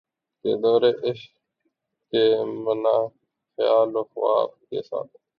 [0.45, 1.21] کہ دورِ عیش
[2.13, 2.23] ہے
[2.55, 2.95] مانا
[3.57, 5.11] خیال و خواب کے ساتھ